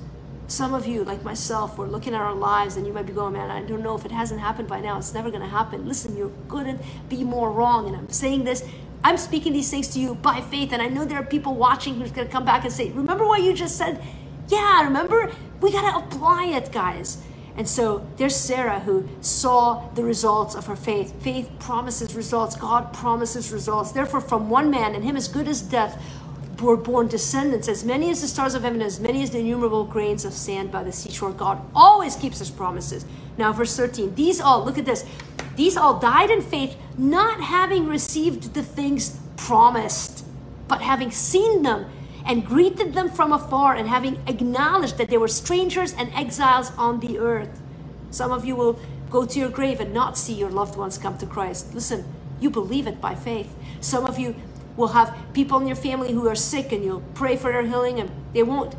[0.49, 3.33] Some of you, like myself, we're looking at our lives and you might be going,
[3.33, 4.97] man, I don't know if it hasn't happened by now.
[4.97, 5.89] It's never going to happen.
[5.89, 7.89] Listen, you're couldn't be more wrong.
[7.89, 8.63] And I'm saying this,
[9.05, 10.73] I'm speaking these things to you by faith.
[10.73, 13.27] And I know there are people watching who's going to come back and say, remember
[13.27, 14.03] what you just said?
[14.49, 15.31] Yeah, remember?
[15.61, 17.23] We got to apply it, guys.
[17.57, 21.23] And so there's Sarah who saw the results of her faith.
[21.23, 23.93] Faith promises results, God promises results.
[23.93, 26.01] Therefore, from one man, and him as good as death,
[26.61, 29.85] were born descendants, as many as the stars of heaven, as many as the innumerable
[29.85, 31.33] grains of sand by the seashore.
[31.33, 33.05] God always keeps his promises.
[33.37, 35.05] Now, verse 13, these all, look at this,
[35.57, 40.25] these all died in faith, not having received the things promised,
[40.69, 41.87] but having seen them
[42.25, 46.99] and greeted them from afar, and having acknowledged that they were strangers and exiles on
[46.99, 47.63] the earth.
[48.11, 51.17] Some of you will go to your grave and not see your loved ones come
[51.19, 51.73] to Christ.
[51.73, 52.05] Listen,
[52.41, 53.55] you believe it by faith.
[53.81, 54.35] Some of you
[54.77, 58.01] will have people in your family who are sick and you'll pray for their healing
[58.01, 58.75] and they won't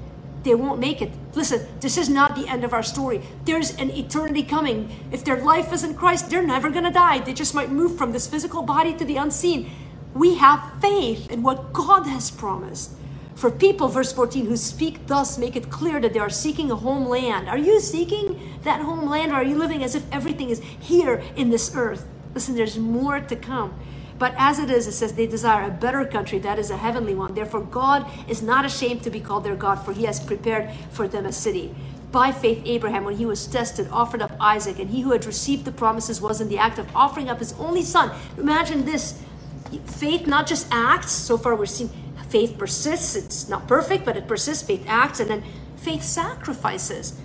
[0.48, 1.12] they won't make it.
[1.36, 3.22] Listen, this is not the end of our story.
[3.44, 4.90] There's an eternity coming.
[5.12, 7.20] If their life is in Christ, they're never going to die.
[7.20, 9.70] They just might move from this physical body to the unseen.
[10.14, 12.92] We have faith in what God has promised.
[13.36, 16.76] For people, verse 14, who speak thus make it clear that they are seeking a
[16.76, 17.48] homeland.
[17.50, 21.50] Are you seeking that homeland or are you living as if everything is here in
[21.50, 22.08] this earth?
[22.34, 23.78] Listen, there's more to come.
[24.20, 27.14] But as it is, it says they desire a better country, that is a heavenly
[27.14, 27.36] one.
[27.36, 31.08] Therefore, God is not ashamed to be called their God, for he has prepared for
[31.08, 31.76] them a city.
[32.12, 35.66] By faith, Abraham, when he was tested, offered up Isaac, and he who had received
[35.66, 38.12] the promises was in the act of offering up his only son.
[38.38, 39.22] Imagine this
[39.86, 41.92] faith not just acts, so far we're seeing
[42.30, 45.44] faith persists, it's not perfect, but it persists, faith acts, and then
[45.78, 47.20] faith sacrifices.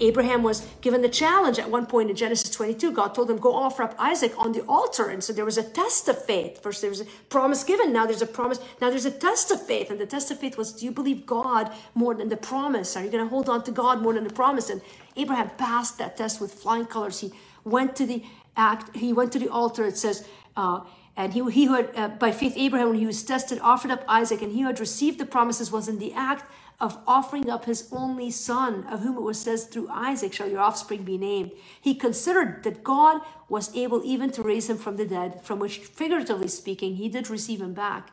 [0.00, 2.92] Abraham was given the challenge at one point in Genesis 22.
[2.92, 5.08] God told him, Go offer up Isaac on the altar.
[5.08, 6.62] And so there was a test of faith.
[6.62, 7.92] First, there was a promise given.
[7.92, 8.58] Now there's a promise.
[8.80, 9.90] Now there's a test of faith.
[9.90, 12.96] And the test of faith was, Do you believe God more than the promise?
[12.96, 14.70] Are you going to hold on to God more than the promise?
[14.70, 14.80] And
[15.16, 17.20] Abraham passed that test with flying colors.
[17.20, 17.32] He
[17.64, 18.24] went to the
[18.56, 19.84] act, he went to the altar.
[19.84, 20.26] It says,
[20.56, 20.80] uh,
[21.16, 24.02] and he, he who had, uh, by faith, Abraham, when he was tested, offered up
[24.08, 26.50] Isaac, and he who had received the promises was in the act
[26.82, 30.58] of offering up his only son, of whom it was said, Through Isaac shall your
[30.58, 31.52] offspring be named.
[31.80, 35.78] He considered that God was able even to raise him from the dead, from which,
[35.78, 38.10] figuratively speaking, he did receive him back.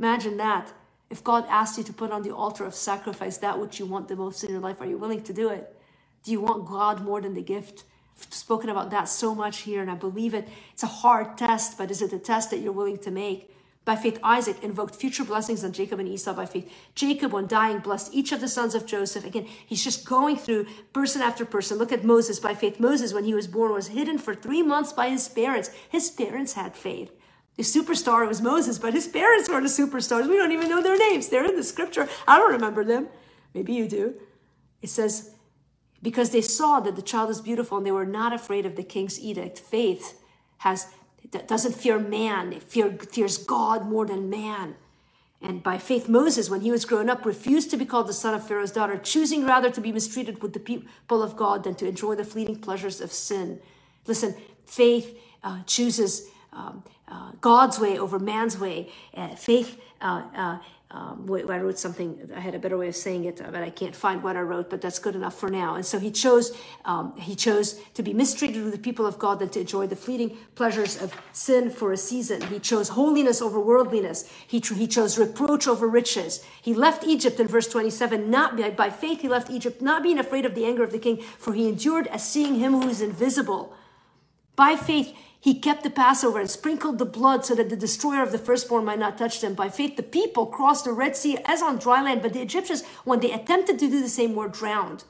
[0.00, 0.72] Imagine that.
[1.10, 4.08] If God asked you to put on the altar of sacrifice that which you want
[4.08, 5.72] the most in your life, are you willing to do it?
[6.24, 7.84] Do you want God more than the gift?
[8.18, 10.48] I've spoken about that so much here, and I believe it.
[10.72, 13.55] It's a hard test, but is it a test that you're willing to make?
[13.86, 16.34] By faith, Isaac invoked future blessings on Jacob and Esau.
[16.34, 19.24] By faith, Jacob, when dying, blessed each of the sons of Joseph.
[19.24, 21.78] Again, he's just going through person after person.
[21.78, 22.40] Look at Moses.
[22.40, 25.70] By faith, Moses, when he was born, was hidden for three months by his parents.
[25.88, 27.12] His parents had faith.
[27.56, 30.28] The superstar was Moses, but his parents were the superstars.
[30.28, 31.28] We don't even know their names.
[31.28, 32.08] They're in the scripture.
[32.26, 33.06] I don't remember them.
[33.54, 34.14] Maybe you do.
[34.82, 35.30] It says,
[36.02, 38.82] because they saw that the child is beautiful and they were not afraid of the
[38.82, 39.60] king's edict.
[39.60, 40.20] Faith
[40.58, 40.88] has
[41.48, 44.76] doesn't fear man, it fear, fears God more than man.
[45.42, 48.34] And by faith, Moses, when he was grown up, refused to be called the son
[48.34, 51.86] of Pharaoh's daughter, choosing rather to be mistreated with the people of God than to
[51.86, 53.60] enjoy the fleeting pleasures of sin.
[54.06, 54.34] Listen,
[54.64, 58.90] faith uh, chooses um, uh, God's way over man's way.
[59.14, 60.58] Uh, faith uh, uh,
[60.96, 61.16] um,
[61.56, 62.08] I wrote something.
[62.40, 64.66] I had a better way of saying it, but I can't find what I wrote.
[64.72, 65.70] But that's good enough for now.
[65.78, 66.46] And so he chose.
[66.92, 70.00] Um, he chose to be mistreated with the people of God than to enjoy the
[70.06, 70.30] fleeting
[70.60, 72.38] pleasures of sin for a season.
[72.54, 74.18] He chose holiness over worldliness.
[74.52, 76.32] He he chose reproach over riches.
[76.68, 78.30] He left Egypt in verse twenty-seven.
[78.30, 81.04] Not by, by faith, he left Egypt, not being afraid of the anger of the
[81.06, 83.62] king, for he endured as seeing him who is invisible.
[84.56, 85.08] By faith,
[85.46, 88.84] he kept the Passover and sprinkled the blood so that the destroyer of the firstborn
[88.84, 89.54] might not touch them.
[89.54, 92.82] By faith, the people crossed the Red Sea as on dry land, but the Egyptians,
[93.04, 95.04] when they attempted to do the same, were drowned.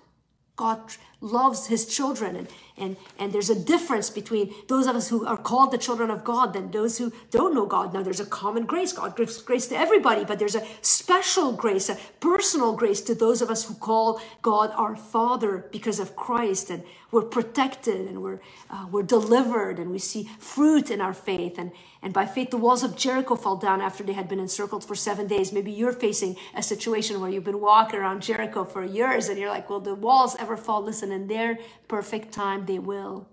[0.54, 0.82] God
[1.20, 2.36] loves his children.
[2.36, 2.48] And
[2.78, 6.24] and and there's a difference between those of us who are called the children of
[6.24, 7.94] god than those who don't know god.
[7.94, 8.92] Now there's a common grace.
[8.92, 13.40] God gives grace to everybody but there's a special grace a personal grace to those
[13.40, 16.70] of us who call god our father because of christ.
[16.70, 21.58] And we're protected and we're uh, we're delivered and we see fruit in our faith.
[21.58, 24.84] And and by faith the walls of jericho fall down after they had been encircled
[24.84, 25.50] for seven days.
[25.50, 29.48] Maybe you're facing a situation where you've been walking around jericho for years and you're
[29.48, 30.82] like will the walls ever fall?
[30.82, 33.28] Listen in their perfect time they will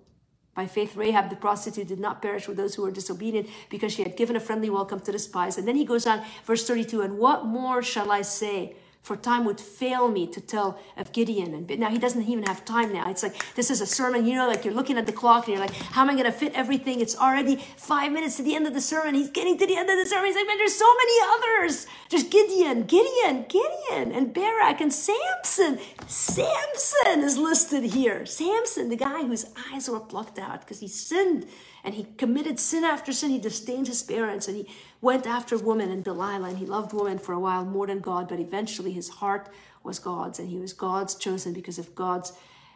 [0.55, 4.03] by faith, Rahab the prostitute did not perish with those who were disobedient because she
[4.03, 5.57] had given a friendly welcome to the spies.
[5.57, 8.75] And then he goes on, verse 32 And what more shall I say?
[9.03, 11.53] For time would fail me to tell of Gideon.
[11.53, 13.09] And now he doesn't even have time now.
[13.11, 15.57] It's like this is a sermon, you know, like you're looking at the clock and
[15.57, 17.01] you're like, how am I going to fit everything?
[17.01, 19.13] It's already five minutes to the end of the sermon.
[19.13, 20.27] He's getting to the end of the sermon.
[20.27, 21.85] He's like, man, there's so many others.
[22.09, 25.79] There's Gideon, Gideon, Gideon, and Barak and Samson.
[26.07, 28.25] Samson is listed here.
[28.25, 31.45] Samson, the guy whose eyes were plucked out because he sinned
[31.83, 33.31] and he committed sin after sin.
[33.31, 34.69] He disdained his parents and he
[35.03, 38.29] went after woman and Delilah and he loved woman for a while more than God,
[38.29, 39.49] but eventually his heart
[39.83, 42.31] was God's and he was God's chosen because of God's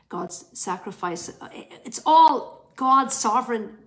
[0.10, 1.32] God's sacrifice.
[1.86, 3.78] It's all God's sovereign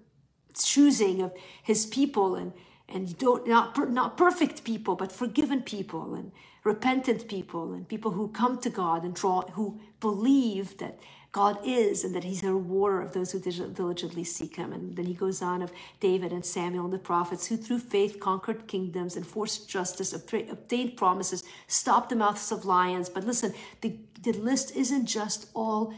[0.55, 2.53] choosing of his people and
[2.88, 6.33] and don't not not perfect people but forgiven people and
[6.64, 10.98] repentant people and people who come to God and draw who believe that
[11.33, 14.73] God is and that he's a rewarder of those who diligently seek him.
[14.73, 18.19] And then he goes on of David and Samuel and the prophets who through faith
[18.19, 23.09] conquered kingdoms, enforced justice, obtained promises, stopped the mouths of lions.
[23.09, 25.95] But listen, the, the list isn't just all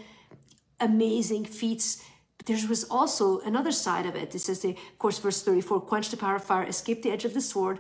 [0.81, 2.05] amazing feats
[2.47, 4.35] there was also another side of it.
[4.35, 7.25] It says, they, of course, verse 34 quenched the power of fire, escaped the edge
[7.25, 7.79] of the sword.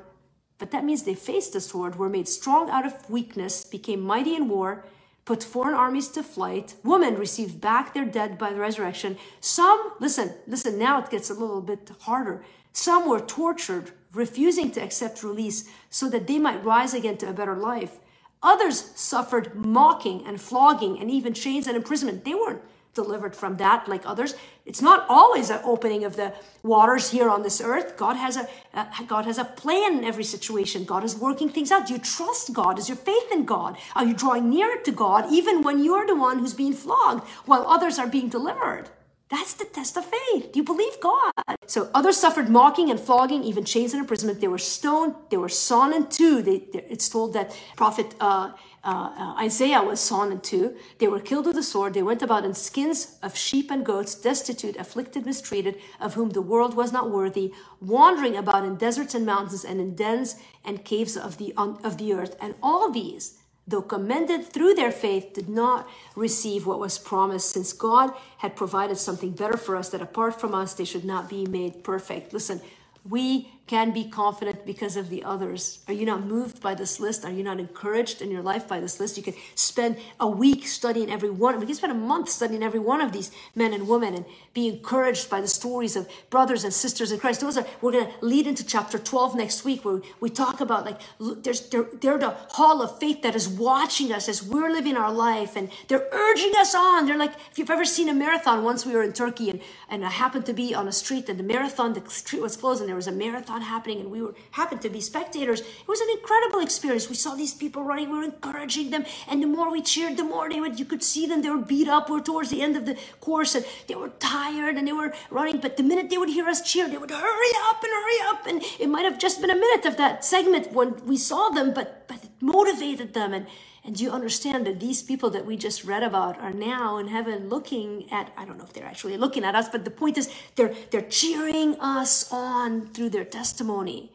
[0.58, 4.36] But that means they faced the sword, were made strong out of weakness, became mighty
[4.36, 4.86] in war,
[5.24, 6.74] put foreign armies to flight.
[6.82, 9.16] Women received back their dead by the resurrection.
[9.40, 12.44] Some, listen, listen, now it gets a little bit harder.
[12.72, 17.32] Some were tortured, refusing to accept release so that they might rise again to a
[17.32, 17.98] better life.
[18.42, 22.24] Others suffered mocking and flogging and even chains and imprisonment.
[22.24, 22.62] They weren't
[22.94, 24.34] delivered from that like others.
[24.66, 27.96] It's not always an opening of the waters here on this earth.
[27.96, 30.84] God has a uh, god has a plan in every situation.
[30.84, 31.86] God is working things out.
[31.86, 32.78] Do you trust god?
[32.78, 33.78] Is your faith in god?
[33.96, 37.66] Are you drawing nearer to god even when you're the one who's being flogged while
[37.66, 38.88] others are being delivered
[39.32, 40.52] that's the test of faith.
[40.52, 41.32] Do you believe God?
[41.66, 44.42] So others suffered mocking and flogging, even chains and imprisonment.
[44.42, 45.14] They were stoned.
[45.30, 46.42] They were sawn in two.
[46.42, 48.52] They, it's told that prophet uh,
[48.84, 50.76] uh, uh, Isaiah was sawn in two.
[50.98, 51.94] They were killed with the sword.
[51.94, 56.42] They went about in skins of sheep and goats, destitute, afflicted, mistreated, of whom the
[56.42, 61.16] world was not worthy, wandering about in deserts and mountains and in dens and caves
[61.16, 62.36] of the, of the earth.
[62.38, 67.72] And all these, though commended through their faith, did not receive what was promised, since
[67.72, 71.46] God had provided something better for us, that apart from us, they should not be
[71.46, 72.32] made perfect.
[72.32, 72.60] Listen,
[73.08, 75.78] we can be confident because of the others.
[75.88, 77.24] Are you not moved by this list?
[77.24, 79.16] Are you not encouraged in your life by this list?
[79.16, 81.58] You can spend a week studying every one.
[81.58, 84.68] We can spend a month studying every one of these men and women and be
[84.68, 87.40] encouraged by the stories of brothers and sisters in Christ.
[87.40, 90.84] Those are we're going to lead into chapter 12 next week where we talk about
[90.84, 94.98] like there's they're, they're the hall of faith that is watching us as we're living
[94.98, 97.06] our life and they're urging us on.
[97.06, 98.64] They're like if you've ever seen a marathon.
[98.64, 101.38] Once we were in Turkey and and I happened to be on a street and
[101.38, 104.34] the marathon the street was closed and there was a marathon happening and we were
[104.52, 105.60] happened to be spectators.
[105.60, 107.08] It was an incredible experience.
[107.08, 110.24] We saw these people running, we were encouraging them, and the more we cheered, the
[110.24, 112.10] more they would you could see them, they were beat up.
[112.10, 115.58] Were towards the end of the course and they were tired and they were running,
[115.60, 118.46] but the minute they would hear us cheer, they would hurry up and hurry up.
[118.46, 121.72] And it might have just been a minute of that segment when we saw them,
[121.72, 123.46] but but it motivated them and
[123.84, 127.08] and do you understand that these people that we just read about are now in
[127.08, 130.18] heaven looking at, I don't know if they're actually looking at us, but the point
[130.18, 134.12] is they're, they're cheering us on through their testimony.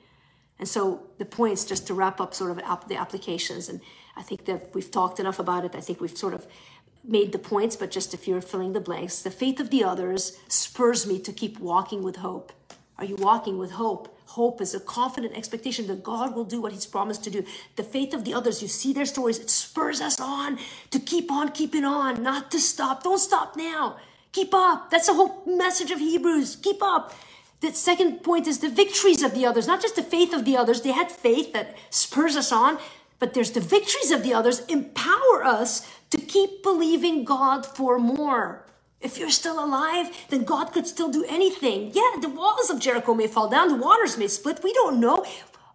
[0.58, 3.82] And so the point is just to wrap up sort of the applications, and
[4.15, 5.75] I think that we've talked enough about it.
[5.75, 6.47] I think we've sort of
[7.03, 10.38] made the points, but just if you're filling the blanks, the faith of the others
[10.47, 12.51] spurs me to keep walking with hope.
[12.97, 14.16] Are you walking with hope?
[14.27, 17.45] Hope is a confident expectation that God will do what He's promised to do.
[17.77, 20.59] The faith of the others, you see their stories, it spurs us on
[20.91, 23.03] to keep on keeping on, not to stop.
[23.03, 23.95] Don't stop now.
[24.33, 24.91] Keep up.
[24.91, 26.57] That's the whole message of Hebrews.
[26.57, 27.15] Keep up.
[27.61, 30.57] The second point is the victories of the others, not just the faith of the
[30.57, 30.81] others.
[30.81, 32.79] They had faith that spurs us on,
[33.19, 38.66] but there's the victories of the others empower us to keep believing God for more.
[38.99, 41.91] If you're still alive, then God could still do anything.
[41.93, 44.63] Yeah, the walls of Jericho may fall down, the waters may split.
[44.63, 45.23] We don't know.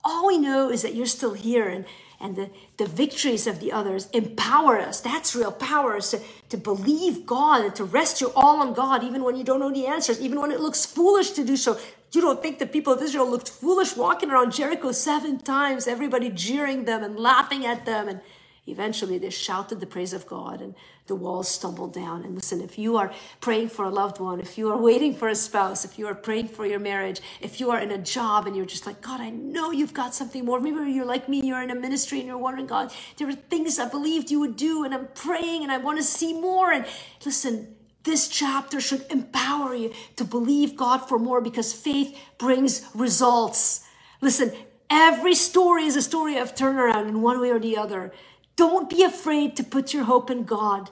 [0.05, 1.85] All we know is that you're still here and
[2.23, 5.01] and the, the victories of the others empower us.
[5.01, 9.03] That's real power is to, to believe God and to rest your all on God,
[9.03, 11.81] even when you don't know the answers, even when it looks foolish to do so.
[12.13, 16.31] You don't think the people of Israel looked foolish walking around Jericho seven times, everybody
[16.31, 18.21] jeering them and laughing at them and
[18.67, 20.75] Eventually, they shouted the praise of God and
[21.09, 22.23] the walls stumbled down.
[22.23, 25.29] And listen, if you are praying for a loved one, if you are waiting for
[25.29, 28.47] a spouse, if you are praying for your marriage, if you are in a job
[28.47, 30.61] and you're just like, God, I know you've got something more.
[30.61, 33.81] Maybe you're like me, you're in a ministry and you're wondering, God, there are things
[33.81, 36.71] I believed you would do, and I'm praying and I want to see more.
[36.71, 36.87] And
[37.25, 37.75] listen,
[38.05, 43.85] this chapter should empower you to believe God for more because faith brings results.
[44.21, 44.53] Listen,
[44.89, 48.13] every story is a story of turnaround in one way or the other.
[48.57, 50.91] Don't be afraid to put your hope in God.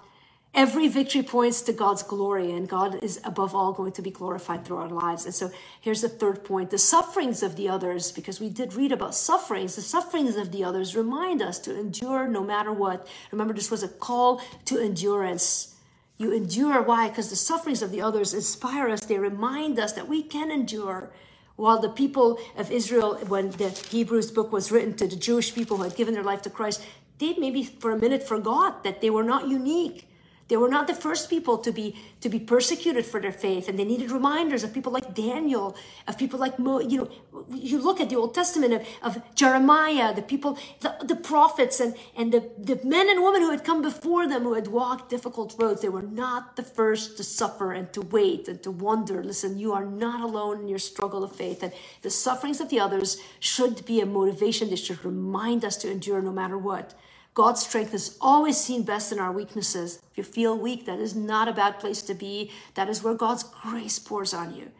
[0.52, 4.64] Every victory points to God's glory, and God is above all going to be glorified
[4.64, 5.24] through our lives.
[5.24, 5.50] And so
[5.80, 9.76] here's the third point the sufferings of the others, because we did read about sufferings,
[9.76, 13.06] the sufferings of the others remind us to endure no matter what.
[13.30, 15.76] Remember, this was a call to endurance.
[16.18, 16.82] You endure.
[16.82, 17.08] Why?
[17.08, 21.10] Because the sufferings of the others inspire us, they remind us that we can endure.
[21.56, 25.76] While the people of Israel, when the Hebrews book was written to the Jewish people
[25.76, 26.82] who had given their life to Christ,
[27.20, 30.06] they maybe for a minute forgot that they were not unique.
[30.50, 33.78] They were not the first people to be to be persecuted for their faith, and
[33.78, 35.76] they needed reminders of people like Daniel,
[36.08, 36.80] of people like Mo.
[36.80, 37.10] You know,
[37.54, 41.94] you look at the Old Testament of, of Jeremiah, the people, the, the prophets, and
[42.16, 45.54] and the the men and women who had come before them, who had walked difficult
[45.56, 45.82] roads.
[45.82, 49.22] They were not the first to suffer and to wait and to wonder.
[49.22, 52.80] Listen, you are not alone in your struggle of faith, and the sufferings of the
[52.80, 54.68] others should be a motivation.
[54.68, 56.92] They should remind us to endure no matter what.
[57.34, 60.02] God's strength is always seen best in our weaknesses.
[60.10, 62.50] If you feel weak, that is not a bad place to be.
[62.74, 64.70] That is where God's grace pours on you.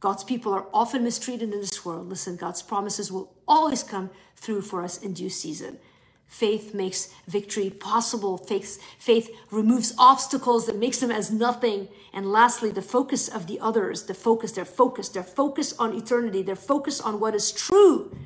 [0.00, 2.08] God's people are often mistreated in this world.
[2.08, 5.78] Listen, God's promises will always come through for us in due season.
[6.26, 8.38] Faith makes victory possible.
[8.38, 11.88] Faith, faith removes obstacles that makes them as nothing.
[12.14, 16.40] And lastly, the focus of the others, the focus, their focus, their focus on eternity,
[16.42, 18.16] their focus on what is true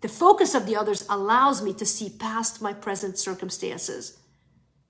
[0.00, 4.18] the focus of the others allows me to see past my present circumstances.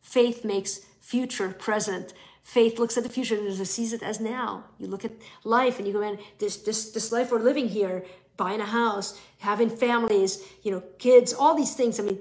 [0.00, 2.12] Faith makes future present.
[2.42, 4.64] Faith looks at the future and sees it as now.
[4.78, 5.12] You look at
[5.44, 8.04] life and you go, man, this, this, this life we're living here,
[8.36, 11.98] buying a house, having families, you know, kids, all these things.
[12.00, 12.18] I mean,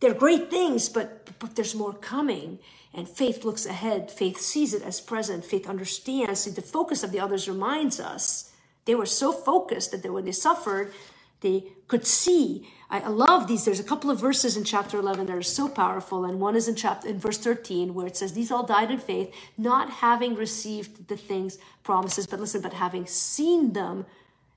[0.00, 2.58] they're great things, but, but there's more coming.
[2.94, 4.10] And faith looks ahead.
[4.10, 5.44] Faith sees it as present.
[5.44, 6.40] Faith understands.
[6.40, 8.52] See, the focus of the others reminds us.
[8.84, 10.92] They were so focused that they, when they suffered,
[11.46, 12.68] they could see.
[12.90, 13.64] I, I love these.
[13.64, 16.68] There's a couple of verses in chapter 11 that are so powerful, and one is
[16.68, 20.34] in chapter in verse 13 where it says, "These all died in faith, not having
[20.34, 24.06] received the things promises, but listen, but having seen them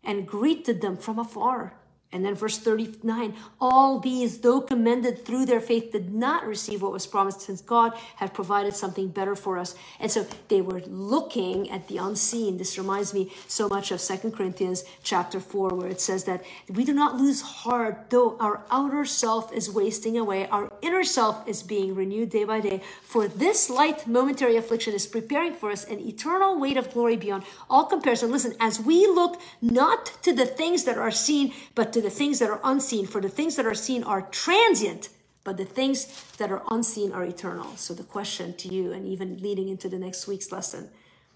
[0.04, 1.79] and greeted them from afar."
[2.12, 6.92] And then verse 39 all these, though commended through their faith, did not receive what
[6.92, 9.76] was promised since God had provided something better for us.
[10.00, 12.58] And so they were looking at the unseen.
[12.58, 16.84] This reminds me so much of Second Corinthians chapter 4, where it says that we
[16.84, 21.62] do not lose heart, though our outer self is wasting away, our inner self is
[21.62, 22.82] being renewed day by day.
[23.04, 27.44] For this light momentary affliction is preparing for us an eternal weight of glory beyond
[27.70, 28.32] all comparison.
[28.32, 32.10] Listen, as we look not to the things that are seen, but to to the
[32.10, 35.10] things that are unseen, for the things that are seen are transient,
[35.44, 36.06] but the things
[36.38, 37.76] that are unseen are eternal.
[37.76, 40.90] So, the question to you, and even leading into the next week's lesson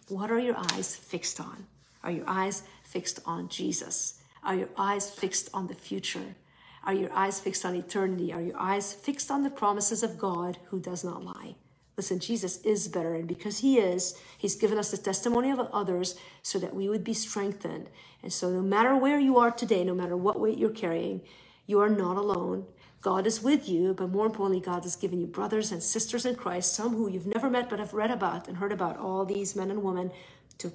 [0.10, 1.66] what are your eyes fixed on?
[2.04, 4.22] Are your eyes fixed on Jesus?
[4.44, 6.36] Are your eyes fixed on the future?
[6.86, 8.32] Are your eyes fixed on eternity?
[8.34, 11.56] Are your eyes fixed on the promises of God who does not lie?
[11.96, 16.16] Listen, Jesus is better, and because He is, He's given us the testimony of others
[16.42, 17.90] so that we would be strengthened.
[18.24, 21.22] And so, no matter where you are today, no matter what weight you're carrying,
[21.68, 22.66] you are not alone.
[23.02, 26.36] God is with you, but more importantly, God has given you brothers and sisters in
[26.36, 29.56] Christ, some who you've never met but have read about and heard about, all these
[29.56, 30.10] men and women
[30.60, 30.72] to,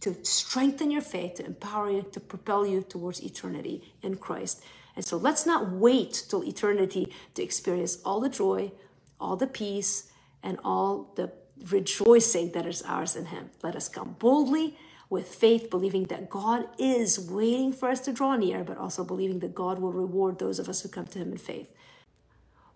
[0.00, 4.62] to strengthen your faith, to empower you, to propel you towards eternity in Christ.
[4.94, 8.70] And so let's not wait till eternity to experience all the joy,
[9.18, 10.12] all the peace,
[10.44, 11.32] and all the
[11.70, 13.50] rejoicing that is ours in Him.
[13.62, 14.76] Let us come boldly
[15.10, 19.40] with faith, believing that God is waiting for us to draw near, but also believing
[19.40, 21.70] that God will reward those of us who come to Him in faith.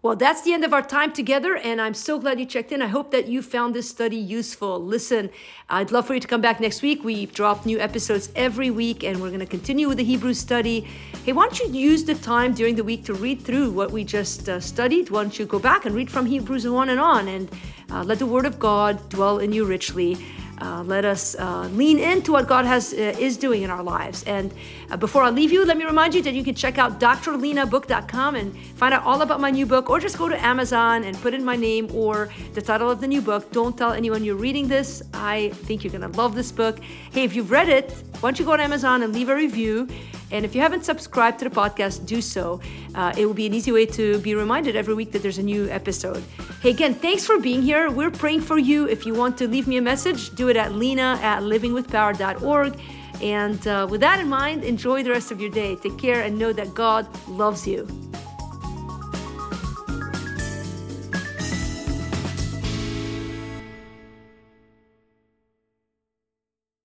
[0.01, 2.81] Well, that's the end of our time together, and I'm so glad you checked in.
[2.81, 4.79] I hope that you found this study useful.
[4.79, 5.29] Listen,
[5.69, 7.03] I'd love for you to come back next week.
[7.03, 10.87] We drop new episodes every week, and we're going to continue with the Hebrew study.
[11.25, 14.05] Hey, why don't you use the time during the week to read through what we
[14.05, 15.11] just uh, studied?
[15.11, 17.51] Why don't you go back and read from Hebrews 1 and on, and
[17.91, 20.17] uh, let the Word of God dwell in you richly.
[20.61, 24.25] Uh, let us uh, lean into what God has uh, is doing in our lives.
[24.25, 24.53] And
[24.91, 28.35] uh, before I leave you, let me remind you that you can check out drlinabook.com
[28.35, 31.35] and find out all about my new book, or just go to Amazon and put
[31.35, 33.51] in my name or the title of the new book.
[33.53, 35.03] Don't tell anyone you're reading this.
[35.15, 36.81] I think you're gonna love this book.
[37.13, 39.89] Hey, if you've read it, why don't you go on Amazon and leave a review?
[40.31, 42.61] And if you haven't subscribed to the podcast, do so.
[42.95, 45.43] Uh, it will be an easy way to be reminded every week that there's a
[45.43, 46.23] new episode.
[46.63, 47.91] Hey, again, thanks for being here.
[47.91, 48.87] We're praying for you.
[48.87, 52.79] If you want to leave me a message, do it at lina at livingwithpower.org.
[53.23, 55.77] And uh, with that in mind, enjoy the rest of your day.
[55.77, 57.87] Take care and know that God loves you.